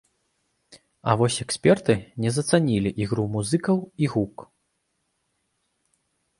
А 1.11 1.13
вось 1.19 1.37
эксперты 1.45 1.93
не 2.25 2.29
зацанілі 2.39 2.89
ігру 3.07 3.23
музыкаў 3.37 3.77
і 4.07 4.13
гук. 4.17 4.49